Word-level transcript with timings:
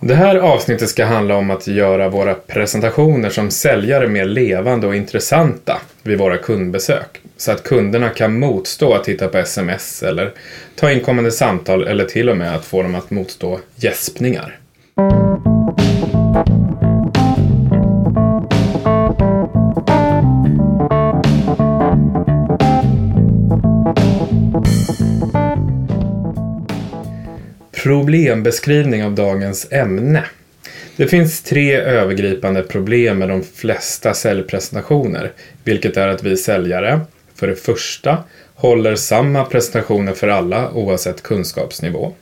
Det 0.00 0.14
här 0.14 0.36
avsnittet 0.36 0.88
ska 0.88 1.04
handla 1.04 1.36
om 1.36 1.50
att 1.50 1.66
göra 1.66 2.08
våra 2.08 2.34
presentationer 2.34 3.30
som 3.30 3.50
säljare 3.50 4.08
mer 4.08 4.24
levande 4.24 4.86
och 4.86 4.96
intressanta 4.96 5.80
vid 6.02 6.18
våra 6.18 6.36
kundbesök. 6.36 7.20
Så 7.36 7.52
att 7.52 7.62
kunderna 7.62 8.08
kan 8.08 8.38
motstå 8.38 8.94
att 8.94 9.04
titta 9.04 9.28
på 9.28 9.38
sms 9.38 10.02
eller 10.02 10.32
ta 10.76 10.92
inkommande 10.92 11.30
samtal 11.30 11.86
eller 11.86 12.04
till 12.04 12.28
och 12.28 12.36
med 12.36 12.54
att 12.54 12.64
få 12.64 12.82
dem 12.82 12.94
att 12.94 13.10
motstå 13.10 13.58
gäspningar. 13.76 14.58
Problembeskrivning 27.82 29.04
av 29.04 29.14
dagens 29.14 29.72
ämne. 29.72 30.24
Det 30.96 31.06
finns 31.06 31.42
tre 31.42 31.76
övergripande 31.76 32.62
problem 32.62 33.18
med 33.18 33.28
de 33.28 33.42
flesta 33.42 34.14
säljpresentationer, 34.14 35.32
vilket 35.64 35.96
är 35.96 36.08
att 36.08 36.22
vi 36.22 36.36
säljare, 36.36 37.00
för 37.34 37.46
det 37.46 37.56
första, 37.56 38.24
håller 38.54 38.96
samma 38.96 39.44
presentationer 39.44 40.12
för 40.12 40.28
alla 40.28 40.70
oavsett 40.70 41.22
kunskapsnivå. 41.22 42.12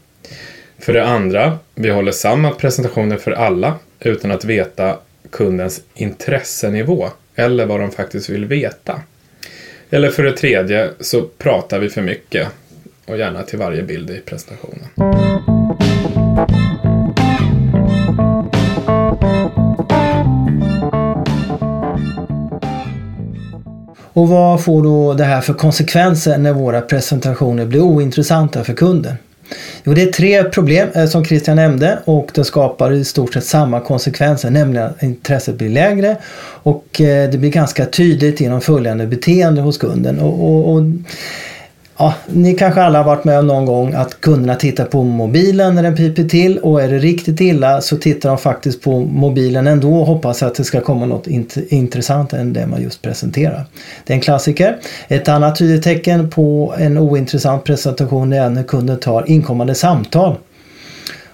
För 0.79 0.93
det 0.93 1.05
andra, 1.05 1.59
vi 1.75 1.91
håller 1.91 2.13
samma 2.13 2.51
presentationer 2.51 3.17
för 3.17 3.33
alla 3.33 3.75
utan 4.01 4.31
att 4.31 4.45
veta 4.45 4.99
kundens 5.31 5.83
intressenivå 5.95 7.09
eller 7.35 7.67
vad 7.67 7.81
de 7.81 7.91
faktiskt 7.91 8.29
vill 8.29 8.45
veta. 8.45 9.01
Eller 9.91 10.11
för 10.11 10.23
det 10.23 10.33
tredje 10.33 10.91
så 11.01 11.23
pratar 11.23 11.79
vi 11.79 11.89
för 11.89 12.03
mycket 12.03 12.49
och 13.07 13.19
gärna 13.19 13.43
till 13.43 13.59
varje 13.59 13.83
bild 13.83 14.11
i 14.11 14.21
presentationen. 14.21 14.89
Och 24.13 24.29
vad 24.29 24.65
får 24.65 24.83
då 24.83 25.15
det 25.15 25.25
här 25.25 25.41
för 25.41 25.55
konsekvenser 25.55 26.39
när 26.39 26.53
våra 26.53 26.81
presentationer 26.81 27.67
blir 27.67 27.81
ointressanta 27.81 28.65
för 28.65 28.73
kunden? 28.73 29.15
Jo, 29.85 29.95
det 29.95 30.03
är 30.03 30.13
tre 30.13 30.45
problem 30.45 30.89
eh, 30.95 31.07
som 31.07 31.25
Christian 31.25 31.57
nämnde 31.57 31.99
och 32.05 32.31
det 32.35 32.45
skapar 32.45 32.93
i 32.93 33.05
stort 33.05 33.35
sett 33.35 33.45
samma 33.45 33.81
konsekvenser, 33.81 34.51
nämligen 34.51 34.87
att 34.87 35.03
intresset 35.03 35.55
blir 35.55 35.69
lägre 35.69 36.17
och 36.63 37.01
eh, 37.01 37.31
det 37.31 37.39
blir 37.39 37.51
ganska 37.51 37.87
tydligt 37.87 38.41
genom 38.41 38.61
följande 38.61 39.07
beteende 39.07 39.61
hos 39.61 39.79
kunden. 39.79 40.19
Och, 40.19 40.45
och, 40.45 40.75
och 40.75 40.83
Ja, 41.99 42.15
ni 42.27 42.55
kanske 42.55 42.83
alla 42.83 42.99
har 42.99 43.05
varit 43.05 43.25
med 43.25 43.39
om 43.39 43.47
någon 43.47 43.67
gång 43.67 43.95
att 43.95 44.21
kunderna 44.21 44.55
tittar 44.55 44.85
på 44.85 45.03
mobilen 45.03 45.75
när 45.75 45.83
den 45.83 45.97
piper 45.97 46.25
till 46.25 46.59
och 46.59 46.83
är 46.83 46.89
det 46.89 46.99
riktigt 46.99 47.41
illa 47.41 47.81
så 47.81 47.97
tittar 47.97 48.29
de 48.29 48.39
faktiskt 48.39 48.83
på 48.83 49.01
mobilen 49.01 49.67
ändå 49.67 49.95
och 49.95 50.07
hoppas 50.07 50.43
att 50.43 50.55
det 50.55 50.65
ska 50.65 50.81
komma 50.81 51.07
något 51.07 51.27
int 51.27 51.57
intressant 51.69 52.33
än 52.33 52.53
det 52.53 52.67
man 52.67 52.83
just 52.83 53.03
presenterar. 53.03 53.65
Det 54.05 54.13
är 54.13 54.15
en 54.15 54.21
klassiker. 54.21 54.77
Ett 55.09 55.29
annat 55.29 55.59
tydligt 55.59 55.83
tecken 55.83 56.31
på 56.31 56.75
en 56.79 56.99
ointressant 56.99 57.65
presentation 57.65 58.33
är 58.33 58.51
när 58.51 58.63
kunden 58.63 58.99
tar 58.99 59.31
inkommande 59.31 59.75
samtal. 59.75 60.37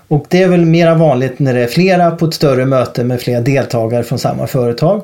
Och 0.09 0.27
det 0.29 0.43
är 0.43 0.49
väl 0.49 0.65
mera 0.65 0.95
vanligt 0.95 1.39
när 1.39 1.55
det 1.55 1.61
är 1.61 1.67
flera 1.67 2.11
på 2.11 2.25
ett 2.25 2.35
större 2.35 2.67
möte 2.67 3.05
med 3.05 3.21
flera 3.21 3.41
deltagare 3.41 4.03
från 4.03 4.19
samma 4.19 4.47
företag. 4.47 5.03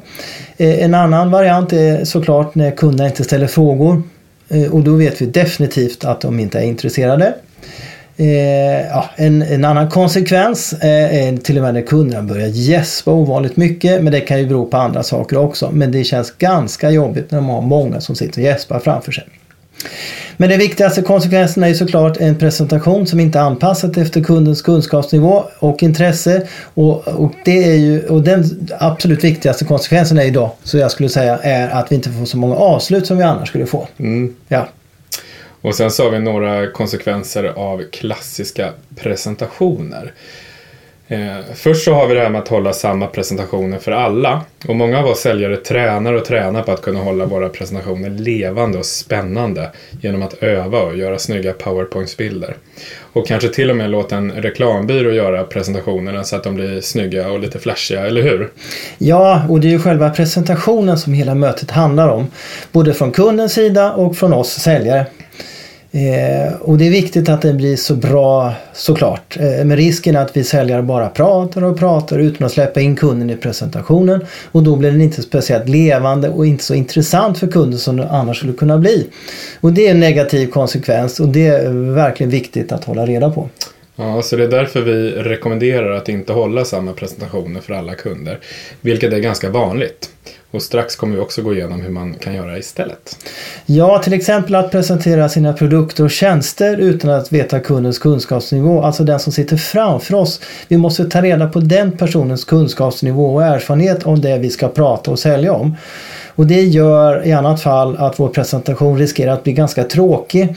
Eh, 0.57 0.85
en 0.85 0.95
annan 0.95 1.31
variant 1.31 1.73
är 1.73 2.05
såklart 2.05 2.55
när 2.55 2.71
kunderna 2.71 3.09
inte 3.09 3.25
ställer 3.25 3.47
frågor 3.47 4.03
Eh, 4.49 4.75
och 4.75 4.85
då 4.85 4.95
vet 4.95 5.23
vi 5.23 5.27
definitivt 5.27 6.05
att 6.05 6.21
de 6.21 6.41
inte 6.41 6.59
är 6.59 6.63
intresserade. 6.63 7.35
Eh, 8.17 8.87
ja, 8.87 9.11
en, 9.17 9.43
en, 9.43 9.65
annan 9.65 9.91
konsekvens 9.91 10.73
eh, 10.73 11.29
är 11.29 11.37
till 11.37 11.57
och 11.57 11.63
med 11.63 11.75
när 11.75 11.83
kunderna 11.83 12.23
börjar 12.23 12.49
gäspa 12.49 13.13
ovanligt 13.13 13.57
mycket. 13.57 14.03
Men 14.03 14.13
det 14.13 14.21
kan 14.21 14.39
ju 14.39 14.47
bero 14.47 14.67
på 14.67 14.77
andra 14.77 15.03
saker 15.03 15.39
också. 15.39 15.71
Men 15.73 15.93
det 15.93 16.05
känns 16.05 16.31
ganska 16.31 16.91
jobbigt 16.91 17.31
när 17.31 17.39
de 17.39 17.49
har 17.49 17.63
många 17.63 18.01
som 18.01 18.15
sitter 18.15 18.41
och 18.41 18.45
gäspar 18.45 18.79
framför 18.79 19.13
sig. 19.13 19.25
Men 20.37 20.51
den 20.51 20.59
viktigaste 20.59 21.03
konsekvensen 21.03 21.65
är 21.65 21.69
ju 21.69 21.75
såklart 21.75 22.17
en 22.17 22.39
presentation 22.39 23.07
som 23.07 23.21
inte 23.21 23.39
är 23.39 23.43
anpassat 23.43 23.97
efter 23.97 24.23
kundens 24.25 24.63
kunskapsnivå 24.63 25.45
och 25.59 25.83
intresse. 25.83 26.49
Och, 26.75 27.09
och, 27.09 27.33
det 27.45 27.65
är 27.65 27.77
ju, 27.77 28.07
och 28.07 28.23
den 28.23 28.69
absolut 28.79 29.25
viktigaste 29.25 29.65
konsekvensen 29.65 30.19
är 30.19 30.25
idag, 30.25 30.51
så 30.63 30.79
jag 30.79 30.91
skulle 30.91 31.09
säga, 31.09 31.39
är 31.39 31.69
att 31.69 31.93
vi 31.93 31.97
inte 31.97 32.11
får 32.11 32.25
så 32.25 32.37
många 32.37 32.57
avslut 32.57 33.07
som 33.07 33.17
vi 33.19 33.23
annars 33.23 33.49
skulle 33.49 33.67
få. 33.67 33.89
Mm. 33.99 34.35
Ja. 34.49 34.69
Och 35.61 35.75
sen 35.75 35.91
så 35.91 36.05
har 36.05 36.11
vi 36.11 36.19
några 36.19 36.71
konsekvenser 36.71 37.45
av 37.45 37.83
klassiska 37.91 38.73
presentationer. 38.97 40.13
Eh, 41.11 41.37
först 41.55 41.85
så 41.85 41.95
har 41.95 42.07
vi 42.07 42.15
det 42.15 42.21
här 42.21 42.31
med 42.31 42.41
att 42.41 42.49
hålla 42.49 42.73
samma 42.73 43.07
presentationer 43.07 43.79
för 43.79 43.93
alla. 43.93 44.43
Och 44.69 44.77
många 44.77 44.99
av 44.99 45.07
oss 45.07 45.21
säljare 45.21 45.57
tränar 45.57 46.13
och 46.13 46.25
tränar 46.25 46.63
på 46.63 46.73
att 46.73 46.83
kunna 46.83 47.01
hålla 47.01 47.27
våra 47.27 47.49
presentationer 47.49 48.11
levande 48.11 48.79
och 48.79 48.87
spännande 48.87 49.71
genom 50.01 50.23
att 50.23 50.43
öva 50.43 50.81
och 50.81 50.97
göra 50.97 51.19
snygga 51.19 51.53
powerpointsbilder. 51.53 52.57
Och 53.13 53.27
kanske 53.27 53.49
till 53.49 53.71
och 53.71 53.77
med 53.77 53.91
låta 53.91 54.17
en 54.17 54.33
reklambyrå 54.33 55.13
göra 55.13 55.45
presentationerna 55.45 56.25
så 56.25 56.37
att 56.37 56.45
de 56.45 56.55
blir 56.55 56.81
snygga 56.81 57.31
och 57.31 57.41
lite 57.41 57.59
flashiga, 57.59 58.07
eller 58.07 58.23
hur? 58.23 58.51
Ja, 58.99 59.43
och 59.49 59.61
det 59.61 59.69
är 59.69 59.73
ju 59.73 59.79
själva 59.79 60.11
presentationen 60.11 60.99
som 60.99 61.13
hela 61.13 61.35
mötet 61.35 61.71
handlar 61.71 62.09
om. 62.09 62.27
Både 62.73 62.95
från 62.95 63.13
kundens 63.13 63.53
sida 63.53 63.93
och 63.93 64.17
från 64.17 64.33
oss 64.33 64.51
säljare. 64.51 65.07
Eh, 65.93 66.53
och 66.61 66.79
det 66.79 66.87
är 66.87 66.91
viktigt 66.91 67.29
att 67.29 67.43
den 67.43 67.57
blir 67.57 67.77
så 67.77 67.95
bra 67.95 68.55
såklart. 68.73 69.37
Eh, 69.41 69.65
men 69.65 69.77
risken 69.77 70.17
är 70.17 70.23
att 70.23 70.37
vi 70.37 70.45
säljare 70.45 70.83
bara 70.83 71.09
pratar 71.09 71.65
och 71.65 71.79
pratar 71.79 72.19
utan 72.19 72.47
att 72.47 72.53
släppa 72.53 72.81
in 72.81 72.97
kunden 72.97 73.31
i 73.31 73.37
presentationen. 73.37 74.25
Och 74.53 74.63
då 74.63 74.77
blir 74.77 74.91
den 74.91 75.01
inte 75.01 75.23
speciellt 75.23 75.69
levande 75.69 76.29
och 76.29 76.47
inte 76.47 76.65
så 76.65 76.75
intressant 76.75 77.39
för 77.39 77.47
kunden 77.47 77.79
som 77.79 77.97
den 77.97 78.09
annars 78.09 78.37
skulle 78.37 78.53
kunna 78.53 78.79
bli. 78.79 79.07
Och 79.61 79.73
det 79.73 79.87
är 79.87 79.91
en 79.91 80.01
negativ 80.01 80.47
konsekvens 80.47 81.21
och 81.21 81.29
det 81.29 81.47
är 81.47 81.93
verkligen 81.95 82.31
viktigt 82.31 82.73
att 82.73 82.85
hålla 82.85 83.07
reda 83.07 83.31
på. 83.31 83.49
Ja, 83.97 84.23
så 84.23 84.37
det 84.37 84.45
är 84.45 84.49
därför 84.49 84.81
vi 84.81 85.11
rekommenderar 85.11 85.91
att 85.91 86.09
inte 86.09 86.33
hålla 86.33 86.65
samma 86.65 86.93
presentationer 86.93 87.61
för 87.61 87.75
alla 87.75 87.95
kunder. 87.95 88.39
Vilket 88.81 89.13
är 89.13 89.19
ganska 89.19 89.51
vanligt. 89.51 90.11
Och 90.51 90.63
strax 90.63 90.97
kommer 90.97 91.17
vi 91.17 91.21
också 91.21 91.43
gå 91.43 91.55
igenom 91.55 91.81
hur 91.81 91.91
man 91.91 92.15
kan 92.15 92.35
göra 92.35 92.59
istället. 92.59 93.17
Ja, 93.67 93.99
till 93.99 94.13
exempel 94.13 94.55
att 94.55 94.71
presentera 94.71 95.29
sina 95.29 95.53
produkter 95.53 96.05
och 96.05 96.11
tjänster 96.11 96.77
utan 96.79 97.11
att 97.11 97.33
veta 97.33 97.61
kundens 97.61 97.99
kunskapsnivå. 97.99 98.83
Alltså 98.83 99.05
den 99.05 99.21
som 99.21 99.33
sitter 99.33 99.57
framför 99.57 100.15
oss. 100.15 100.41
Vi 100.69 100.77
måste 100.77 101.05
ta 101.05 101.23
reda 101.23 101.49
på 101.49 101.61
den 101.61 101.93
personens 101.93 102.45
kunskapsnivå 102.45 103.35
och 103.35 103.45
erfarenhet 103.45 104.07
om 104.07 104.21
det 104.21 104.39
vi 104.39 104.51
ska 104.51 104.69
prata 104.69 105.11
och 105.11 105.19
sälja 105.19 105.53
om. 105.53 105.77
Och 106.35 106.47
det 106.47 106.63
gör 106.63 107.27
i 107.27 107.33
annat 107.33 107.63
fall 107.63 107.97
att 107.97 108.21
vår 108.21 108.29
presentation 108.29 108.99
riskerar 108.99 109.33
att 109.33 109.45
bli 109.45 109.53
ganska 109.53 109.85
tråkig 109.85 110.55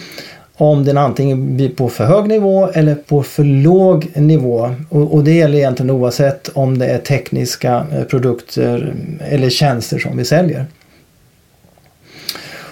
om 0.61 0.85
den 0.85 0.97
antingen 0.97 1.57
blir 1.57 1.69
på 1.69 1.89
för 1.89 2.05
hög 2.05 2.27
nivå 2.27 2.69
eller 2.73 2.95
på 2.95 3.23
för 3.23 3.43
låg 3.43 4.07
nivå. 4.15 4.75
Och, 4.89 5.13
och, 5.13 5.23
det 5.23 5.31
gäller 5.31 5.57
egentligen 5.57 5.89
oavsett 5.89 6.49
om 6.53 6.77
det 6.77 6.85
är 6.85 6.97
tekniska 6.97 7.85
eh, 7.91 8.03
produkter 8.03 8.93
eller 9.19 9.49
tjänster 9.49 9.99
som 9.99 10.17
vi 10.17 10.25
säljer. 10.25 10.65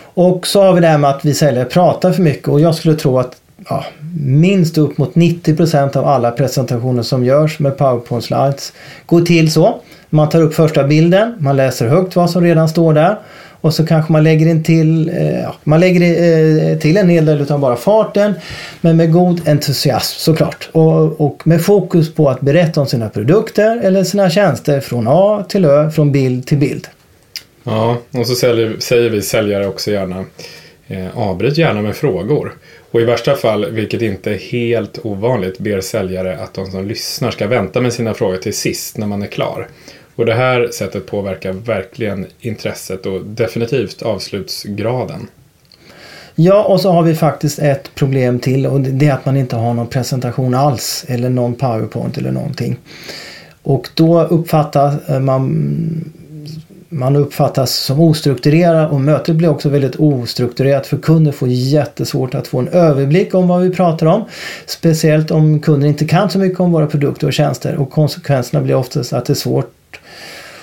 Och 0.01 0.47
så 0.47 0.61
har 0.63 0.73
vi 0.73 0.81
det 0.81 0.87
här 0.87 0.97
med 0.97 1.09
att 1.09 1.25
vi 1.25 1.33
säljare 1.33 1.65
pratar 1.65 2.11
för 2.11 2.21
mycket 2.21 2.47
och 2.47 2.59
jag 2.59 2.75
skulle 2.75 2.95
tro 2.95 3.19
att 3.19 3.41
ja, 3.69 3.85
minst 4.19 4.77
upp 4.77 4.97
mot 4.97 5.13
90% 5.13 5.97
av 5.97 6.07
alla 6.07 6.31
presentationer 6.31 7.03
som 7.03 7.25
görs 7.25 7.59
med 7.59 7.77
powerpoint 7.77 8.23
slides 8.23 8.73
går 9.05 9.21
till 9.21 9.51
så. 9.51 9.81
Man 10.09 10.29
tar 10.29 10.41
upp 10.41 10.53
första 10.53 10.83
bilden, 10.83 11.35
man 11.39 11.55
läser 11.55 11.87
högt 11.87 12.15
vad 12.15 12.29
som 12.29 12.43
redan 12.43 12.69
står 12.69 12.93
där 12.93 13.17
och 13.61 13.73
så 13.73 13.85
kanske 13.85 14.11
man 14.11 14.23
lägger 14.23 14.45
in 14.45 14.63
till, 14.63 15.09
eh, 15.09 15.51
man 15.63 15.79
lägger 15.79 16.01
eh, 16.01 16.77
till 16.77 16.97
en 16.97 17.09
hel 17.09 17.25
del 17.25 17.41
utan 17.41 17.61
bara 17.61 17.75
farten. 17.75 18.33
Men 18.81 18.97
med 18.97 19.11
god 19.11 19.47
entusiasm 19.47 20.19
såklart. 20.19 20.69
Och, 20.71 21.21
och 21.21 21.47
med 21.47 21.61
fokus 21.61 22.13
på 22.13 22.29
att 22.29 22.41
berätta 22.41 22.81
om 22.81 22.87
sina 22.87 23.09
produkter 23.09 23.77
eller 23.77 24.03
sina 24.03 24.29
tjänster 24.29 24.79
från 24.79 25.05
A 25.07 25.45
till 25.49 25.65
Ö, 25.65 25.91
från 25.91 26.11
bild 26.11 26.47
till 26.47 26.57
bild. 26.57 26.87
Ja, 27.63 27.97
och 28.11 28.27
så 28.27 28.35
säljer, 28.35 28.75
säger 28.79 29.09
vi 29.09 29.21
säljare 29.21 29.67
också 29.67 29.91
gärna 29.91 30.25
eh, 30.87 31.17
avbryt 31.17 31.57
gärna 31.57 31.81
med 31.81 31.95
frågor. 31.95 32.53
Och 32.91 33.01
i 33.01 33.03
värsta 33.03 33.35
fall, 33.35 33.71
vilket 33.71 34.01
inte 34.01 34.31
är 34.31 34.37
helt 34.37 34.99
ovanligt, 35.05 35.59
ber 35.59 35.81
säljare 35.81 36.37
att 36.37 36.53
de 36.53 36.71
som 36.71 36.87
lyssnar 36.87 37.31
ska 37.31 37.47
vänta 37.47 37.81
med 37.81 37.93
sina 37.93 38.13
frågor 38.13 38.37
till 38.37 38.53
sist 38.53 38.97
när 38.97 39.07
man 39.07 39.21
är 39.21 39.27
klar. 39.27 39.67
Och 40.19 40.25
det 40.25 40.33
här 40.33 40.69
sättet 40.71 41.05
påverkar 41.05 41.51
verkligen 41.51 42.25
intresset 42.39 43.05
och 43.05 43.25
definitivt 43.25 44.01
avslutsgraden. 44.01 45.27
Ja, 46.35 46.63
och 46.63 46.81
så 46.81 46.91
har 46.91 47.03
vi 47.03 47.15
faktiskt 47.15 47.59
ett 47.59 47.95
problem 47.95 48.39
till 48.39 48.67
och 48.67 48.81
det 48.81 49.07
är 49.07 49.13
att 49.13 49.25
man 49.25 49.37
inte 49.37 49.55
har 49.55 49.73
någon 49.73 49.87
presentation 49.87 50.53
alls 50.53 51.05
eller 51.07 51.29
någon 51.29 51.55
powerpoint 51.55 52.17
eller 52.17 52.31
någonting. 52.31 52.77
Och 53.63 53.89
då 53.93 54.23
uppfattar 54.23 54.95
eh, 55.07 55.19
man 55.19 56.11
man 56.89 57.15
uppfattas 57.15 57.75
som 57.75 57.99
ostrukturerad 57.99 58.91
och 58.91 59.01
mötet 59.01 59.35
blir 59.35 59.49
också 59.49 59.69
väldigt 59.69 59.95
ostrukturerat 59.95 60.87
för 60.87 60.97
kunden 60.97 61.33
får 61.33 61.47
jättesvårt 61.47 62.35
att 62.35 62.47
få 62.47 62.59
en 62.59 62.67
överblick 62.67 63.33
om 63.33 63.47
vad 63.47 63.61
vi 63.61 63.69
pratar 63.69 64.07
om. 64.07 64.23
Speciellt 64.65 65.31
om 65.31 65.59
kunden 65.59 65.89
inte 65.89 66.05
kan 66.05 66.29
så 66.29 66.39
mycket 66.39 66.59
om 66.59 66.71
våra 66.71 66.87
produkter 66.87 67.27
och 67.27 67.33
tjänster 67.33 67.75
och 67.75 67.91
konsekvenserna 67.91 68.63
blir 68.63 68.75
oftast 68.75 69.13
att 69.13 69.25
det 69.25 69.33
är 69.33 69.35
svårt 69.35 69.73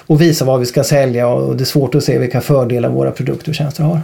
och 0.07 0.21
visa 0.21 0.45
vad 0.45 0.61
vi 0.61 0.67
ska 0.67 0.85
sälja 0.85 1.29
och 1.29 1.57
det 1.57 1.63
är 1.63 1.67
svårt 1.67 1.95
att 1.95 2.05
se 2.05 2.19
vilka 2.19 2.41
fördelar 2.41 2.89
våra 2.89 3.11
produkter 3.11 3.49
och 3.49 3.55
tjänster 3.55 3.85
har. 3.85 4.01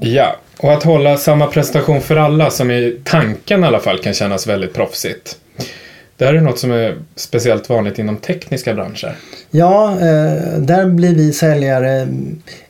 Ja, 0.00 0.36
och 0.58 0.72
att 0.72 0.82
hålla 0.82 1.16
samma 1.16 1.46
presentation 1.46 2.00
för 2.00 2.16
alla 2.16 2.50
som 2.50 2.70
i 2.70 3.00
tanken 3.04 3.64
i 3.64 3.66
alla 3.66 3.78
fall 3.78 3.98
kan 3.98 4.14
kännas 4.14 4.46
väldigt 4.46 4.74
proffsigt. 4.74 5.36
Det 6.18 6.24
här 6.24 6.34
är 6.34 6.40
något 6.40 6.58
som 6.58 6.70
är 6.70 6.96
speciellt 7.16 7.70
vanligt 7.70 7.98
inom 7.98 8.16
tekniska 8.16 8.74
branscher. 8.74 9.16
Ja, 9.50 9.92
eh, 9.92 10.58
där 10.58 10.86
blir 10.86 11.14
vi 11.14 11.32
säljare 11.32 12.08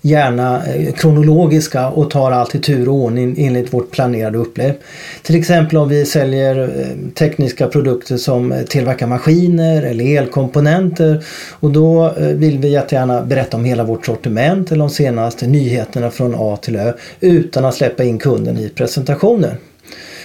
gärna 0.00 0.66
eh, 0.66 0.92
kronologiska 0.92 1.88
och 1.88 2.10
tar 2.10 2.32
allt 2.32 2.54
i 2.54 2.58
tur 2.58 2.88
och 2.88 2.94
ordning 2.94 3.34
enligt 3.38 3.72
vårt 3.72 3.90
planerade 3.90 4.38
upplägg. 4.38 4.74
Till 5.22 5.36
exempel 5.36 5.76
om 5.76 5.88
vi 5.88 6.04
säljer 6.04 6.62
eh, 6.62 7.10
tekniska 7.14 7.66
produkter 7.66 8.16
som 8.16 8.54
tillverkar 8.68 9.06
maskiner 9.06 9.82
eller 9.82 10.18
elkomponenter 10.18 11.24
och 11.60 11.70
då 11.70 12.14
vill 12.18 12.58
vi 12.58 12.68
jättegärna 12.68 13.22
berätta 13.22 13.56
om 13.56 13.64
hela 13.64 13.84
vårt 13.84 14.06
sortiment 14.06 14.72
eller 14.72 14.80
de 14.80 14.90
senaste 14.90 15.46
nyheterna 15.46 16.10
från 16.10 16.34
A 16.38 16.58
till 16.62 16.76
Ö 16.76 16.92
utan 17.20 17.64
att 17.64 17.74
släppa 17.74 18.04
in 18.04 18.18
kunden 18.18 18.58
i 18.58 18.68
presentationen. 18.68 19.54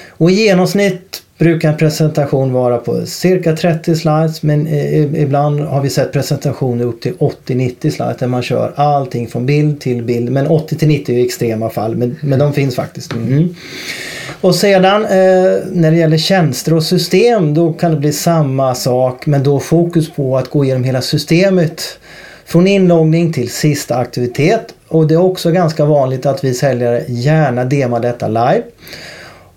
Och 0.10 0.32
i 0.32 0.34
genomsnitt 0.34 1.23
brukar 1.38 1.70
en 1.70 1.78
presentation 1.78 2.54
vara 2.54 2.78
på 2.78 3.06
cirka 3.06 3.56
30 3.56 3.96
slides 3.96 4.44
men 4.44 4.68
ibland 5.16 5.60
har 5.60 5.82
vi 5.82 5.90
sett 5.90 6.12
presentationer 6.12 6.86
upp 6.86 7.02
till 7.02 7.14
80-90 7.14 7.90
slides 7.90 8.18
där 8.18 8.28
man 8.28 8.44
kör 8.44 8.74
allting 8.76 9.28
från 9.28 9.46
bild 9.46 9.82
till 9.82 10.04
bild. 10.04 10.32
Men 10.32 10.48
80-90 10.48 11.12
är 11.12 11.26
extrema 11.26 11.70
fall 11.70 11.96
men, 11.96 12.16
men 12.22 12.40
de 12.40 12.54
finns 12.54 12.76
faktiskt. 12.76 13.14
Mm. 13.14 13.56
Och 14.42 14.56
sedan 14.56 15.06
eh, 15.06 15.10
när 15.72 15.92
det 15.92 15.98
gäller 15.98 16.18
tjänster 16.18 16.74
och 16.74 16.84
system 16.84 17.54
då 17.54 17.74
kan 17.74 17.92
det 17.92 17.98
bli 17.98 18.14
samma 18.14 18.76
sak 18.76 19.26
men 19.26 19.44
då 19.44 19.60
fokus 19.60 20.12
på 20.12 20.38
att 20.38 20.50
gå 20.50 20.66
igenom 20.66 20.84
hela 20.84 21.02
systemet. 21.02 22.00
Från 22.46 22.68
inloggning 22.68 23.34
till 23.34 23.50
sista 23.50 23.96
aktivitet 23.96 24.74
och 24.88 25.08
det 25.08 25.14
är 25.14 25.22
också 25.22 25.52
ganska 25.52 25.86
vanligt 25.86 26.26
att 26.26 26.44
vi 26.44 26.54
säljare 26.54 27.04
gärna 27.08 27.66
demar 27.66 28.00
detta 28.00 28.28
live. 28.28 28.64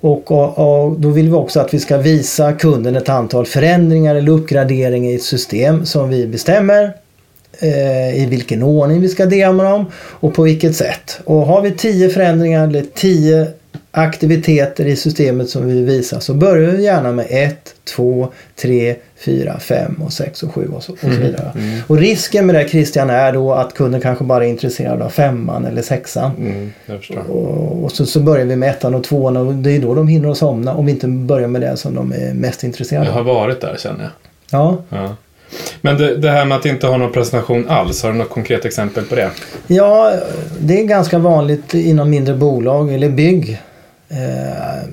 Och, 0.01 0.31
och, 0.31 0.59
och, 0.59 1.01
då 1.01 1.09
vill 1.09 1.29
vi 1.29 1.33
också 1.33 1.61
att 1.61 1.75
vi 1.75 1.81
ska 1.81 1.97
visa 1.99 2.53
kunden 2.53 2.97
ett 2.97 3.09
antal 3.09 3.47
förändringar 3.47 4.15
eller 4.15 4.33
uppgraderingar 4.33 5.11
i 5.11 5.15
ett 5.15 5.23
system 5.23 5.87
som 5.87 6.09
vi 6.09 6.27
bestämmer 6.27 6.93
eh, 7.59 8.23
i 8.23 8.27
vilken 8.31 8.63
ordning 8.63 9.01
vi 9.01 9.09
ska 9.09 9.27
dema 9.27 9.63
dem 9.63 9.87
och 9.95 10.35
på 10.35 10.43
vilket 10.43 10.77
sätt. 10.77 11.21
Och 11.25 11.47
har 11.47 11.63
vi 11.63 11.71
tio 11.71 12.09
förändringar 12.09 12.69
eller 12.69 12.85
tio 12.95 13.47
aktiviteter 13.91 14.87
i 14.87 14.97
systemet 14.97 15.49
som 15.49 15.67
vi 15.67 15.75
vill 15.75 15.85
visa 15.85 16.21
så 16.21 16.35
börjar 16.35 16.71
vi 16.71 16.83
gärna 16.83 17.13
med 17.13 17.27
1, 17.31 17.75
2, 17.85 18.33
3, 18.57 18.97
4, 19.19 19.59
5 19.59 20.03
och 20.05 20.13
6 20.13 20.43
och 20.43 20.55
7 20.55 20.69
och 20.69 20.83
så, 20.83 20.93
och 20.93 20.99
så 20.99 21.07
mm, 21.07 21.21
vidare. 21.21 21.53
Mm, 21.55 21.69
mm. 21.69 21.81
Och 21.87 21.99
risken 21.99 22.47
med 22.47 22.55
det 22.55 22.69
Christian 22.69 23.11
är 23.11 23.33
då 23.33 23.53
att 23.53 23.75
kunden 23.75 24.01
kanske 24.01 24.25
bara 24.25 24.45
är 24.45 24.49
intresserad 24.49 25.03
av 25.03 25.09
femman 25.09 25.65
eller 25.65 25.83
sexan. 25.83 26.31
Mm, 26.39 26.73
och, 27.29 27.85
och 27.85 27.93
så, 27.93 28.07
så, 28.07 28.21
börjar 28.21 28.45
vi 28.45 28.57
med 28.57 28.71
ettan 28.71 28.95
och 28.95 29.05
tvåan 29.05 29.37
och 29.37 29.55
det 29.55 29.71
är 29.71 29.81
då 29.81 29.95
de 29.95 30.09
hinner 30.09 30.31
att 30.31 30.39
somna 30.39 30.75
om 30.75 30.87
vi 30.87 30.93
inte 30.93 31.09
börjar 31.09 31.49
med 31.49 31.61
det 31.61 31.77
som 31.77 31.95
de 31.95 32.13
är 32.13 32.35
mest 32.35 32.65
intresserade 32.65 33.11
av. 33.11 33.17
Jag 33.17 33.25
har 33.25 33.35
varit 33.35 33.61
där 33.61 33.77
känner 33.79 34.03
jag. 34.03 34.11
Ja. 34.51 34.77
ja. 34.89 35.17
Men 35.81 35.99
det, 35.99 36.17
det, 36.17 36.31
här 36.31 36.45
med 36.45 36.59
att 36.59 36.67
inte 36.67 36.87
ha 36.87 36.97
någon 36.97 37.13
presentation 37.13 37.69
alls, 37.69 38.03
har 38.03 38.13
du 38.13 38.19
något 38.19 38.31
konkret 38.31 38.65
exempel 38.65 39.05
på 39.05 39.15
det? 39.15 39.31
Ja, 39.67 40.13
det 40.59 40.81
är 40.81 40.85
ganska 40.85 41.19
vanligt 41.19 41.75
inom 41.75 42.11
mindre 42.11 42.35
bolag 42.35 42.95
eller 42.95 43.09
bygg. 43.09 43.61
Eh, 44.09 44.89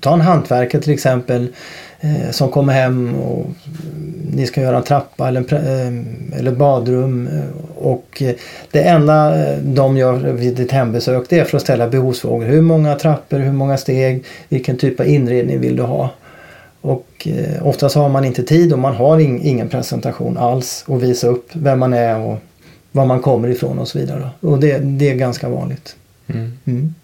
ta 0.00 0.12
en 0.12 0.20
hantverkare 0.20 0.82
till 0.82 0.92
exempel 0.92 1.48
eh, 2.02 2.30
som 2.30 2.48
kommer 2.48 2.72
hem 2.72 3.14
och 3.14 3.46
ni 4.34 4.46
ska 4.46 4.60
göra 4.60 4.76
en 4.76 4.82
trappa 4.82 5.28
eller, 5.28 5.54
eh, 5.54 6.38
eller 6.38 6.52
badrum 6.52 7.28
och 7.76 8.22
det 8.70 8.82
enda 8.82 9.34
de 9.62 9.96
gör 9.96 10.12
vid 10.14 10.60
ett 10.60 10.72
hembesök 10.72 11.26
det 11.28 11.38
är 11.38 11.44
för 11.44 11.56
att 11.56 11.62
ställa 11.62 11.88
behovsfrågor. 11.88 12.46
Hur 12.46 12.62
många 12.62 12.94
trappor, 12.94 13.38
hur 13.38 13.52
många 13.52 13.76
steg, 13.76 14.24
vilken 14.48 14.76
typ 14.76 15.00
av 15.00 15.06
inredning 15.06 15.60
vill 15.60 15.76
du 15.76 15.82
ha? 15.82 16.10
Och 16.82 17.28
eh, 17.30 17.66
oftast 17.66 17.94
har 17.94 18.08
man 18.08 18.24
inte 18.24 18.42
tid 18.42 18.72
och 18.72 18.78
man 18.78 18.94
har 18.94 19.18
in, 19.18 19.42
ingen 19.42 19.68
presentation 19.68 20.38
alls 20.38 20.84
och 20.86 21.02
visa 21.02 21.26
upp 21.26 21.48
vem 21.52 21.78
man 21.78 21.92
är 21.92 22.18
och 22.18 22.38
var 22.92 23.06
man 23.06 23.20
kommer 23.20 23.48
ifrån 23.48 23.78
och 23.78 23.88
så 23.88 23.98
vidare. 23.98 24.30
Och 24.40 24.60
det, 24.60 24.78
det 24.78 25.10
är 25.10 25.14
ganska 25.14 25.48
vanligt. 25.48 25.96
Mm. 26.26 26.58
Mm. 26.64 26.94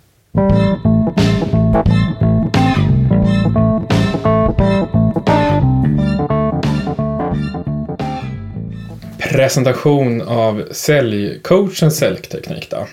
Presentation 9.38 10.22
av 10.22 10.64
säljcoachens 10.70 11.96
säljteknik 11.96 12.70
då. 12.70 12.86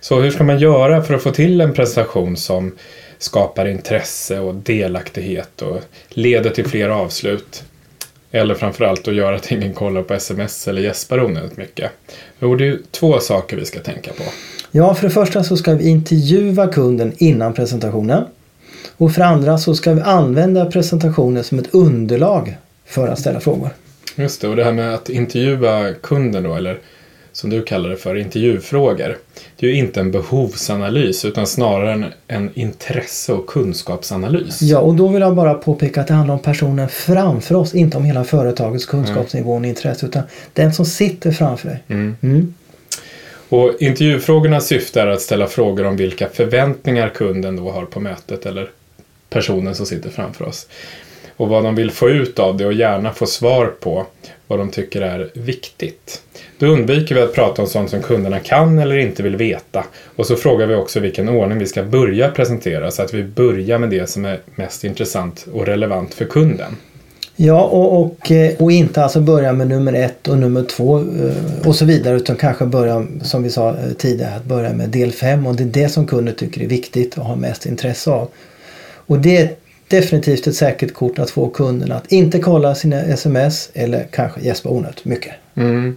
Så 0.00 0.20
hur 0.20 0.30
ska 0.30 0.44
man 0.44 0.58
göra 0.58 1.02
för 1.02 1.14
att 1.14 1.22
få 1.22 1.30
till 1.30 1.60
en 1.60 1.74
presentation 1.74 2.36
som 2.36 2.72
skapar 3.18 3.66
intresse 3.68 4.40
och 4.40 4.54
delaktighet 4.54 5.62
och 5.62 5.80
leder 6.08 6.50
till 6.50 6.66
fler 6.66 6.88
avslut? 6.88 7.64
Eller 8.30 8.54
framförallt 8.54 9.08
att 9.08 9.14
göra 9.14 9.36
att 9.36 9.52
ingen 9.52 9.74
kollar 9.74 10.02
på 10.02 10.14
sms 10.14 10.68
eller 10.68 10.82
gäspar 10.82 11.24
onödigt 11.24 11.56
mycket. 11.56 11.90
Jo, 12.40 12.54
det 12.54 12.68
är 12.68 12.78
två 12.90 13.20
saker 13.20 13.56
vi 13.56 13.64
ska 13.64 13.80
tänka 13.80 14.12
på. 14.12 14.22
Ja, 14.70 14.94
för 14.94 15.08
det 15.08 15.14
första 15.14 15.44
så 15.44 15.56
ska 15.56 15.74
vi 15.74 15.88
intervjua 15.88 16.66
kunden 16.66 17.12
innan 17.16 17.54
presentationen. 17.54 18.24
Och 18.96 19.12
för 19.12 19.20
det 19.20 19.26
andra 19.26 19.58
så 19.58 19.74
ska 19.74 19.92
vi 19.92 20.00
använda 20.00 20.66
presentationen 20.66 21.44
som 21.44 21.58
ett 21.58 21.74
underlag 21.74 22.56
för 22.86 23.08
att 23.08 23.18
ställa 23.18 23.40
frågor. 23.40 23.70
Just 24.18 24.40
det, 24.40 24.48
och 24.48 24.56
det 24.56 24.64
här 24.64 24.72
med 24.72 24.94
att 24.94 25.08
intervjua 25.08 25.94
kunden 25.94 26.42
då, 26.42 26.54
eller 26.54 26.78
som 27.32 27.50
du 27.50 27.62
kallar 27.62 27.88
det 27.88 27.96
för, 27.96 28.14
intervjufrågor. 28.14 29.16
Det 29.56 29.66
är 29.66 29.70
ju 29.70 29.76
inte 29.76 30.00
en 30.00 30.10
behovsanalys 30.10 31.24
utan 31.24 31.46
snarare 31.46 31.92
en, 31.92 32.04
en 32.28 32.50
intresse 32.54 33.32
och 33.32 33.46
kunskapsanalys. 33.46 34.62
Ja, 34.62 34.78
och 34.78 34.94
då 34.94 35.08
vill 35.08 35.22
jag 35.22 35.34
bara 35.34 35.54
påpeka 35.54 36.00
att 36.00 36.06
det 36.06 36.14
handlar 36.14 36.34
om 36.34 36.42
personen 36.42 36.88
framför 36.88 37.54
oss, 37.54 37.74
inte 37.74 37.96
om 37.96 38.04
hela 38.04 38.24
företagets 38.24 38.86
kunskapsnivå 38.86 39.54
och 39.54 39.66
intresse, 39.66 40.06
utan 40.06 40.22
den 40.52 40.72
som 40.72 40.86
sitter 40.86 41.30
framför 41.30 41.68
dig. 41.68 41.82
Mm. 41.88 42.16
Mm. 42.20 42.54
Och 43.48 43.72
intervjufrågornas 43.80 44.66
syfte 44.66 45.00
är 45.00 45.06
att 45.06 45.20
ställa 45.20 45.46
frågor 45.46 45.86
om 45.86 45.96
vilka 45.96 46.28
förväntningar 46.28 47.08
kunden 47.08 47.56
då 47.56 47.70
har 47.70 47.84
på 47.84 48.00
mötet 48.00 48.46
eller 48.46 48.70
personen 49.30 49.74
som 49.74 49.86
sitter 49.86 50.10
framför 50.10 50.44
oss. 50.44 50.66
Och 51.38 51.48
vad 51.48 51.64
de 51.64 51.74
vill 51.74 51.90
få 51.90 52.08
ut 52.08 52.38
av 52.38 52.56
det 52.56 52.66
och 52.66 52.72
gärna 52.72 53.12
få 53.12 53.26
svar 53.26 53.66
på 53.80 54.06
vad 54.46 54.58
de 54.58 54.70
tycker 54.70 55.02
är 55.02 55.30
viktigt. 55.34 56.22
Då 56.58 56.66
undviker 56.66 57.14
vi 57.14 57.20
att 57.20 57.34
prata 57.34 57.62
om 57.62 57.68
sånt 57.68 57.90
som 57.90 58.02
kunderna 58.02 58.40
kan 58.40 58.78
eller 58.78 58.96
inte 58.96 59.22
vill 59.22 59.36
veta. 59.36 59.84
Och 60.16 60.26
så 60.26 60.36
frågar 60.36 60.66
vi 60.66 60.74
också 60.74 61.00
vilken 61.00 61.28
ordning 61.28 61.58
vi 61.58 61.66
ska 61.66 61.82
börja 61.82 62.30
presentera 62.30 62.90
så 62.90 63.02
att 63.02 63.14
vi 63.14 63.24
börjar 63.24 63.78
med 63.78 63.90
det 63.90 64.10
som 64.10 64.24
är 64.24 64.40
mest 64.54 64.84
intressant 64.84 65.46
och 65.52 65.66
relevant 65.66 66.14
för 66.14 66.24
kunden. 66.24 66.76
Ja, 67.36 67.62
och, 67.62 68.00
och, 68.00 68.30
eh, 68.30 68.54
och 68.58 68.72
inte 68.72 69.02
alltså 69.02 69.20
börja 69.20 69.52
med 69.52 69.68
nummer 69.68 69.92
ett 69.92 70.28
och 70.28 70.38
nummer 70.38 70.62
två 70.62 70.98
eh, 70.98 71.66
och 71.68 71.76
så 71.76 71.84
vidare 71.84 72.16
utan 72.16 72.36
kanske 72.36 72.66
börja, 72.66 73.06
som 73.22 73.42
vi 73.42 73.50
sa 73.50 73.68
eh, 73.70 73.92
tidigare, 73.98 74.34
att 74.34 74.44
börja 74.44 74.72
med 74.72 74.88
del 74.88 75.12
fem 75.12 75.46
och 75.46 75.56
det 75.56 75.62
är 75.62 75.82
det 75.82 75.88
som 75.88 76.06
kunden 76.06 76.34
tycker 76.34 76.62
är 76.62 76.66
viktigt 76.66 77.18
och 77.18 77.24
har 77.24 77.36
mest 77.36 77.66
intresse 77.66 78.10
av. 78.10 78.28
Och 79.06 79.18
det 79.18 79.36
är 79.36 79.50
definitivt 79.88 80.46
ett 80.46 80.56
säkert 80.56 80.94
kort 80.94 81.18
att 81.18 81.30
få 81.30 81.48
kunden 81.48 81.92
att 81.92 82.12
inte 82.12 82.38
kolla 82.38 82.74
sina 82.74 83.00
sms 83.00 83.70
eller 83.74 84.06
kanske 84.10 84.40
gäspa 84.40 84.68
onödigt 84.68 85.04
mycket. 85.04 85.32
Mm. 85.54 85.96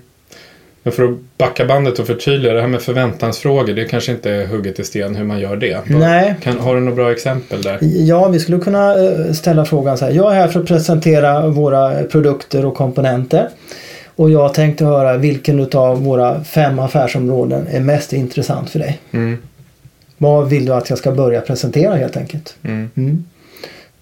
Men 0.83 0.93
för 0.93 1.03
att 1.03 1.17
backa 1.38 1.65
bandet 1.65 2.00
och 2.00 2.07
förtydliga 2.07 2.53
det 2.53 2.62
här 2.62 2.67
med 2.67 2.81
förväntansfrågor, 2.81 3.74
det 3.74 3.86
kanske 3.86 4.12
inte 4.12 4.31
är 4.31 4.48
hugget 4.48 4.79
i 4.79 4.83
sten 4.83 5.15
hur 5.15 5.24
man 5.24 5.39
gör 5.39 5.55
det. 5.55 5.81
Nej. 5.86 6.36
Kan, 6.41 6.60
har 6.60 6.75
du 6.75 6.81
några 6.81 6.95
bra 6.95 7.12
exempel 7.12 7.62
där? 7.62 7.77
Ja, 7.81 8.27
vi 8.27 8.39
skulle 8.39 8.60
kunna 8.60 9.05
eh, 9.05 9.31
ställa 9.33 9.65
frågan 9.65 9.98
så 9.98 10.05
här. 10.05 10.12
Jag 10.12 10.31
är 10.31 10.36
här 10.36 10.48
för 10.48 10.60
att 10.60 10.67
presentera 10.67 11.48
våra 11.48 12.03
produkter 12.03 12.65
och 12.65 12.75
komponenter. 12.75 13.50
Och 14.15 14.31
jag 14.31 14.53
tänkte 14.53 14.86
höra 14.86 15.17
vilken 15.17 15.69
av 15.74 16.03
våra 16.03 16.43
fem 16.43 16.79
affärsområden 16.79 17.67
är 17.71 17.79
mest 17.79 18.13
intressant 18.13 18.69
för 18.69 18.79
dig. 18.79 19.00
Mm. 19.12 19.38
Vad 20.17 20.50
vill 20.50 20.65
du 20.65 20.74
att 20.74 20.89
jag 20.89 21.00
ska 21.00 21.12
börja 21.12 21.41
presentera 21.41 21.95
helt 21.95 22.17
enkelt? 22.17 22.55
Mm. 22.63 22.89
Mm. 22.95 23.25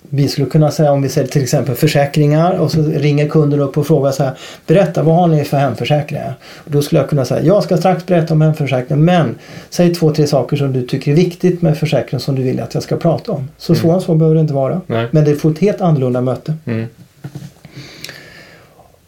Vi 0.10 0.28
skulle 0.28 0.48
kunna 0.48 0.72
säga 0.72 0.92
om 0.92 1.01
vi 1.01 1.10
säljer 1.10 1.32
till 1.32 1.44
exempel 1.44 1.75
försäkringar 1.75 2.51
och 2.54 2.72
så 2.72 2.82
ringer 2.84 3.28
kunden 3.30 3.60
upp 3.60 3.78
och 3.78 3.88
frågar 3.88 4.12
så 4.12 4.24
här. 4.24 4.34
Berätta 4.68 5.04
vad 5.04 5.16
har 5.16 5.28
ni 5.28 5.44
för 5.44 5.58
hemförsäkringar? 5.58 6.34
Och 6.66 6.72
då 6.72 6.82
skulle 6.82 7.01
jag 7.01 7.10
kunna 7.10 7.25
säga 7.25 7.42
jag 7.44 7.63
ska 7.63 7.78
strax 7.78 8.06
berätta 8.06 8.34
om 8.34 8.42
hemförsäkringen 8.42 9.06
men 9.06 9.36
säg 9.70 9.96
två, 9.96 10.12
tre 10.13 10.28
saker 10.28 10.58
som 10.58 10.74
du 10.74 10.82
tycker 10.88 11.12
är 11.12 11.16
viktigt 11.16 11.62
med 11.62 11.78
försäkringen 11.78 12.20
som 12.20 12.36
du 12.36 12.44
vill 12.44 12.60
att 12.60 12.74
jag 12.74 12.84
ska 12.84 12.98
prata 12.98 13.32
om. 13.32 13.48
Så 13.58 13.74
Mm. 13.74 13.82
svårare 13.82 14.01
så 14.01 14.16
behöver 14.16 14.36
det 14.36 14.42
inte 14.42 14.54
vara. 14.54 14.82
Nej. 14.88 15.08
Men 15.12 15.25
det 15.25 15.36
får 15.36 15.51
ett 15.51 15.60
helt 15.60 15.82
annorlunda 15.82 16.22
möte. 16.22 16.54
Mm. 16.66 16.86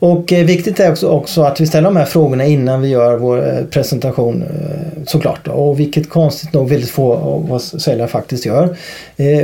Och 0.01 0.33
eh, 0.33 0.45
viktigt 0.45 0.79
är 0.79 0.91
också, 0.91 1.07
också 1.07 1.41
att 1.41 1.61
vi 1.61 1.67
ställer 1.67 1.89
de 1.89 1.95
här 1.95 2.05
frågorna 2.05 2.45
innan 2.45 2.81
vi 2.81 2.87
gör 2.87 3.17
vår 3.17 3.47
eh, 3.47 3.65
presentation 3.65 4.43
eh, 4.43 5.03
såklart. 5.05 5.47
Och 5.47 5.79
vilket 5.79 6.09
konstigt 6.09 6.53
nog 6.53 6.69
väldigt 6.69 6.89
få 6.89 7.13
av 7.13 7.53
oss 7.53 7.81
säljare 7.81 8.07
faktiskt 8.07 8.45
gör. 8.45 8.75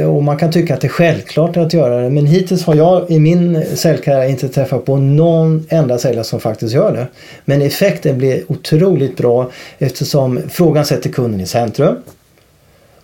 Och 0.08 0.24
man 0.24 0.38
kan 0.38 0.52
tycka 0.52 0.74
att 0.74 0.82
det 0.82 0.88
är 0.88 0.90
självklart 0.90 1.58
att 1.58 1.74
göra 1.74 2.02
det 2.02 2.10
men 2.10 2.26
hittills 2.26 2.64
har 2.64 2.76
jag 2.76 3.12
i 3.12 3.20
min 3.20 3.66
säljkarriär 3.76 4.30
inte 4.30 4.50
träffat 4.50 4.86
på 4.86 4.98
någon 4.98 5.66
enda 5.70 5.98
säljare 5.98 6.24
som 6.24 6.40
faktiskt 6.40 6.74
gör 6.74 6.92
det. 6.92 7.08
Men 7.46 7.62
effekten 7.62 8.18
blir 8.18 8.44
otroligt 8.48 9.18
bra 9.18 9.52
eftersom 9.78 10.40
frågan 10.50 10.86
sätter 10.86 11.10
kunden 11.10 11.42
i 11.42 11.46
centrum. 11.46 11.96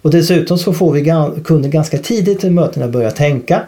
Och 0.01 0.11
dessutom 0.11 0.57
så 0.57 0.73
får 0.73 0.91
vi 0.91 1.13
kunden 1.43 1.71
ganska 1.71 1.97
tidigt 1.97 2.43
i 2.43 2.49
mötena 2.49 2.87
börja 2.87 3.11
tänka. 3.11 3.61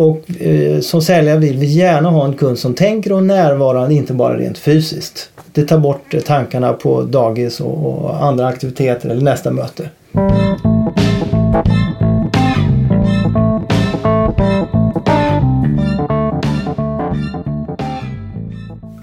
Och 0.00 0.40
eh, 0.40 0.80
som 0.80 1.02
säljare 1.02 1.38
vill 1.38 1.56
vi 1.56 1.66
gärna 1.66 2.10
ha 2.10 2.24
en 2.24 2.34
kund 2.34 2.58
som 2.58 2.74
tänker 2.74 3.12
och 3.12 3.22
närvarande, 3.22 3.94
inte 3.94 4.12
bara 4.12 4.38
rent 4.38 4.58
fysiskt. 4.58 5.30
Det 5.52 5.64
tar 5.64 5.78
bort 5.78 6.14
eh, 6.14 6.20
tankarna 6.20 6.72
på 6.72 7.02
dagis 7.02 7.60
och, 7.60 8.04
och 8.04 8.24
andra 8.24 8.46
aktiviteter 8.46 9.08
eller 9.08 9.22
nästa 9.22 9.50
möte. 9.50 9.90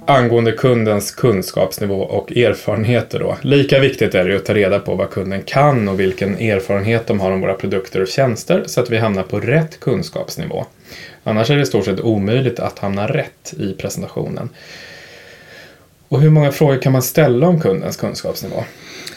Angående 0.06 0.52
kundens 0.52 1.12
kunskapsnivå 1.12 2.02
och 2.02 2.38
erfarenheter 2.38 3.20
då. 3.20 3.38
Lika 3.42 3.80
viktigt 3.80 4.16
är 4.16 4.26
det 4.26 4.36
att 4.36 4.46
ta 4.46 4.54
reda 4.54 4.80
på 4.80 4.96
vad 4.96 5.10
kunden 5.10 5.42
kan 5.42 5.88
och 5.88 6.00
vilken 6.00 6.38
erfarenhet 6.38 7.08
de 7.08 7.20
har 7.20 7.32
om 7.32 7.42
våra 7.42 7.54
produkter 7.54 8.02
och 8.02 8.08
tjänster 8.08 8.64
så 8.66 8.82
att 8.82 8.90
vi 8.90 8.98
hamnar 8.98 9.24
på 9.24 9.40
rätt 9.40 9.80
kunskapsnivå. 9.80 10.66
Annars 11.28 11.50
är 11.50 11.56
det 11.56 11.62
i 11.62 11.66
stort 11.66 11.86
sett 11.86 12.00
omöjligt 12.00 12.60
att 12.60 12.80
hamna 12.80 13.08
rätt 13.08 13.54
i 13.58 13.74
presentationen. 13.74 14.50
Och 16.08 16.22
hur 16.22 16.30
många 16.30 16.52
frågor 16.52 16.82
kan 16.82 16.92
man 16.92 17.02
ställa 17.02 17.48
om 17.48 17.62
kundens 17.62 17.98
kunskapsnivå? 17.98 18.64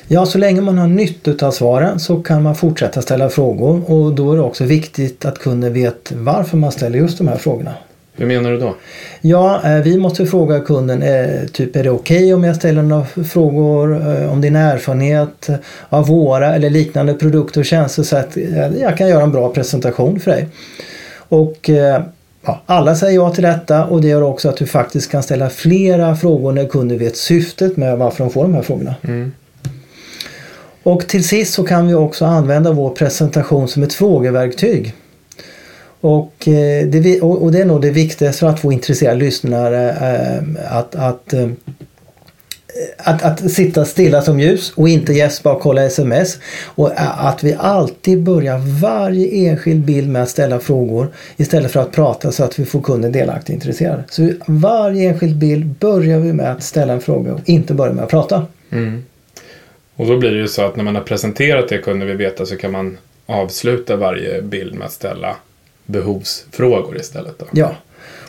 Ja, 0.09 0.27
så 0.27 0.39
länge 0.39 0.61
man 0.61 0.79
har 0.79 0.87
nytta 0.87 1.47
av 1.47 1.51
svaren 1.51 2.01
så 2.01 2.23
kan 2.23 2.43
man 2.43 2.55
fortsätta 2.55 3.03
ställa 3.03 3.29
frågor 3.29 3.91
och 3.91 4.13
då 4.13 4.33
är 4.33 4.37
det 4.37 4.43
också 4.43 4.65
viktigt 4.65 5.25
att 5.25 5.39
kunden 5.39 5.73
vet 5.73 6.13
varför 6.13 6.57
man 6.57 6.73
ställer 6.73 6.99
just 6.99 7.19
de 7.19 7.29
här 7.29 7.37
frågorna. 7.37 7.75
Hur 8.13 8.27
menar 8.27 8.51
du 8.51 8.59
då? 8.59 8.75
Ja, 9.21 9.61
eh, 9.65 9.83
vi 9.83 9.99
måste 9.99 10.27
fråga 10.27 10.61
kunden, 10.61 11.03
eh, 11.03 11.47
typ 11.53 11.77
är 11.77 11.85
det 11.85 11.91
okej 11.91 12.35
om 12.35 12.45
jag 12.45 12.57
ställer 12.57 12.83
några 12.83 13.05
frågor 13.05 13.97
eh, 13.97 14.33
om 14.33 14.41
din 14.41 14.57
erfarenhet 14.57 15.49
av 15.89 16.07
våra 16.07 16.55
eller 16.55 16.71
liknande 16.71 17.15
produkter 17.15 17.61
och 17.61 17.67
tjänster 17.67 18.03
så 18.03 18.17
att 18.17 18.37
jag 18.81 18.97
kan 18.97 19.09
göra 19.09 19.23
en 19.23 19.33
bra 19.33 19.53
presentation 19.53 20.21
för 20.21 20.31
dig. 20.31 20.49
Och 21.31 21.71
eh, 21.71 22.03
ja, 22.43 22.63
alla 22.67 22.95
säger 22.95 23.15
ja 23.15 23.31
till 23.31 23.43
detta 23.43 23.85
och 23.85 24.01
det 24.01 24.09
gör 24.09 24.23
också 24.23 24.49
att 24.49 24.57
du 24.57 24.67
faktiskt 24.67 25.11
kan 25.11 25.23
ställa 25.23 25.51
flera 25.51 26.17
frågor 26.17 26.53
när 26.53 26.67
kunden 26.67 26.99
vet 26.99 27.17
syftet 27.17 27.77
med 27.77 27.99
varför 27.99 28.25
de 28.25 28.31
får 28.31 28.43
de 28.43 28.55
här 28.55 28.63
frågorna. 28.63 28.95
Mm. 29.03 29.33
Och 30.83 31.09
till 31.09 31.29
sist 31.29 31.55
så 31.55 31.65
kan 31.65 31.87
vi 31.87 31.95
också 31.95 32.25
använda 32.25 32.73
vår 32.73 32.91
presentation 32.91 33.69
som 33.69 33.83
ett 33.83 33.95
frågeverktyg. 33.95 34.95
Och, 36.01 36.49
eh, 36.49 36.87
det, 36.87 37.21
och 37.21 37.53
det 37.53 37.61
är 37.61 37.65
nog 37.65 37.83
det 37.83 37.91
viktigaste 37.91 38.41
för 38.41 38.47
att 38.47 38.61
få 38.61 38.73
intresserade 38.73 39.19
lyssnare 39.19 39.91
eh, 39.91 40.77
att, 40.77 40.95
att, 40.95 41.35
att, 42.97 43.23
att 43.23 43.51
sitta 43.51 43.85
stilla 43.85 44.23
som 44.23 44.41
ljus 44.41 44.73
och 44.77 44.89
inte 44.89 45.13
gäspa 45.13 45.53
och 45.53 45.61
kolla 45.61 45.85
sms. 45.85 46.39
Och 46.65 46.93
att 46.97 47.45
vi 47.45 47.57
alltid 47.59 48.23
börjar 48.23 48.59
varje 48.81 49.51
enskild 49.51 49.85
bild 49.85 50.09
med 50.09 50.23
att 50.23 50.29
ställa 50.29 50.61
frågor 50.61 51.09
istället 51.37 51.73
för 51.73 51.81
att 51.81 51.93
prata 51.93 52.33
så 52.33 52.45
att 52.45 52.59
vi 52.59 52.65
får 52.65 52.83
kunden 52.83 53.13
delaktig 53.13 53.53
och 53.53 53.55
intresserad. 53.55 54.03
Så 54.11 54.33
varje 54.47 55.09
enskild 55.09 55.37
bild 55.37 55.67
börjar 55.67 56.19
vi 56.19 56.33
med 56.33 56.53
att 56.53 56.63
ställa 56.63 56.93
en 56.93 57.01
fråga 57.01 57.35
och 57.35 57.41
inte 57.45 57.75
börja 57.75 57.93
med 57.93 58.05
att 58.05 58.11
prata. 58.11 58.47
Mm. 58.71 59.05
Och 59.97 60.07
då 60.07 60.17
blir 60.17 60.31
det 60.31 60.39
ju 60.39 60.49
så 60.49 60.63
att 60.63 60.77
när 60.77 60.85
man 60.85 60.95
har 60.95 61.03
presenterat 61.03 61.69
det 61.69 61.79
kunden 61.79 62.09
vill 62.09 62.17
veta 62.17 62.47
så 62.47 62.57
kan 62.57 62.73
man 62.73 62.99
avsluta 63.27 63.97
varje 63.97 64.43
bild 64.43 64.75
med 64.75 64.87
att 64.87 64.93
ställa 64.93 65.37
behovsfrågor 65.87 66.97
istället. 66.97 67.39
Då. 67.39 67.47
Ja, 67.53 67.75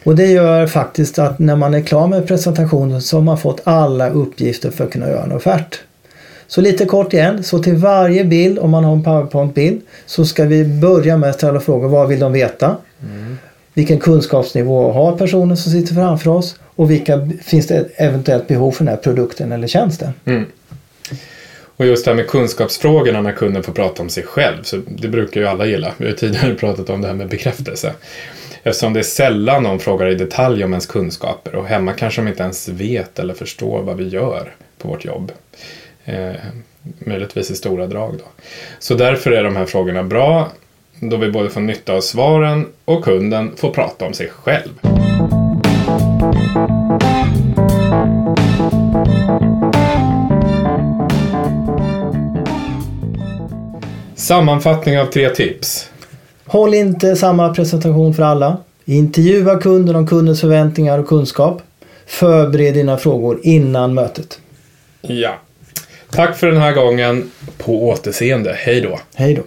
och 0.03 0.15
det 0.15 0.27
gör 0.27 0.67
faktiskt 0.67 1.19
att 1.19 1.39
när 1.39 1.55
man 1.55 1.73
är 1.73 1.81
klar 1.81 2.07
med 2.07 2.27
presentationen 2.27 3.01
så 3.01 3.17
har 3.17 3.21
man 3.21 3.37
fått 3.37 3.61
alla 3.63 4.09
uppgifter 4.09 4.71
för 4.71 4.83
att 4.83 4.91
kunna 4.91 5.09
göra 5.09 5.23
en 5.23 5.31
offert. 5.31 5.79
Så 6.47 6.61
lite 6.61 6.85
kort 6.85 7.13
igen, 7.13 7.43
så 7.43 7.59
till 7.59 7.75
varje 7.75 8.23
bild, 8.23 8.59
om 8.59 8.69
man 8.69 8.83
har 8.83 8.93
en 8.93 9.03
powerpoint-bild, 9.03 9.81
så 10.05 10.25
ska 10.25 10.43
vi 10.43 10.65
börja 10.65 11.17
med 11.17 11.29
att 11.29 11.35
ställa 11.35 11.59
frågor. 11.59 11.87
Vad 11.89 12.07
vill 12.07 12.19
de 12.19 12.33
veta? 12.33 12.77
Vilken 13.73 13.99
kunskapsnivå 13.99 14.91
har 14.91 15.17
personen 15.17 15.57
som 15.57 15.71
sitter 15.71 15.93
framför 15.95 16.31
oss? 16.31 16.55
Och 16.75 16.91
vilka 16.91 17.29
finns 17.43 17.67
det 17.67 17.89
eventuellt 17.95 18.47
behov 18.47 18.71
för 18.71 18.85
den 18.85 18.93
här 18.93 19.01
produkten 19.01 19.51
eller 19.51 19.67
tjänsten? 19.67 20.13
Mm. 20.25 20.45
Och 21.77 21.85
just 21.85 22.05
det 22.05 22.11
här 22.11 22.15
med 22.15 22.27
kunskapsfrågorna 22.27 23.21
när 23.21 23.31
kunden 23.31 23.63
får 23.63 23.73
prata 23.73 24.01
om 24.01 24.09
sig 24.09 24.23
själv, 24.23 24.63
så 24.63 24.81
det 24.87 25.07
brukar 25.07 25.41
ju 25.41 25.47
alla 25.47 25.65
gilla. 25.65 25.93
Vi 25.97 26.05
har 26.05 26.13
tidigare 26.13 26.55
pratat 26.55 26.89
om 26.89 27.01
det 27.01 27.07
här 27.07 27.15
med 27.15 27.29
bekräftelse. 27.29 27.93
Eftersom 28.63 28.93
det 28.93 28.99
är 28.99 29.03
sällan 29.03 29.63
någon 29.63 29.79
frågar 29.79 30.07
i 30.07 30.15
detalj 30.15 30.63
om 30.63 30.73
ens 30.73 30.85
kunskaper 30.85 31.55
och 31.55 31.65
hemma 31.65 31.93
kanske 31.93 32.21
de 32.21 32.27
inte 32.27 32.43
ens 32.43 32.69
vet 32.69 33.19
eller 33.19 33.33
förstår 33.33 33.81
vad 33.81 33.97
vi 33.97 34.07
gör 34.07 34.55
på 34.77 34.87
vårt 34.87 35.05
jobb. 35.05 35.31
Eh, 36.05 36.31
möjligtvis 36.99 37.51
i 37.51 37.55
stora 37.55 37.87
drag 37.87 38.17
då. 38.17 38.25
Så 38.79 38.93
därför 38.93 39.31
är 39.31 39.43
de 39.43 39.55
här 39.55 39.65
frågorna 39.65 40.03
bra 40.03 40.51
då 40.99 41.17
vi 41.17 41.31
både 41.31 41.49
får 41.49 41.61
nytta 41.61 41.93
av 41.93 42.01
svaren 42.01 42.67
och 42.85 43.03
kunden 43.03 43.51
får 43.57 43.73
prata 43.73 44.05
om 44.05 44.13
sig 44.13 44.29
själv. 44.29 44.71
Sammanfattning 54.15 54.99
av 54.99 55.05
tre 55.05 55.29
tips. 55.29 55.90
Håll 56.45 56.73
inte 56.73 57.15
samma 57.15 57.53
presentation 57.53 58.13
för 58.13 58.23
alla. 58.23 58.57
Intervjua 58.85 59.59
kunden 59.59 59.95
om 59.95 60.07
kundens 60.07 60.41
förväntningar 60.41 60.99
och 60.99 61.07
kunskap. 61.07 61.61
Förbered 62.05 62.73
dina 62.73 62.97
frågor 62.97 63.39
innan 63.43 63.93
mötet. 63.93 64.39
Ja. 65.01 65.39
Tack 66.09 66.37
för 66.37 66.47
den 66.47 66.61
här 66.61 66.73
gången. 66.73 67.31
På 67.57 67.89
återseende. 67.89 68.55
Hej 68.57 68.81
då. 68.81 68.99
Hej 69.15 69.33
då! 69.33 69.43